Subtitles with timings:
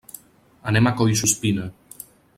[0.71, 1.71] Anem a Collsuspina.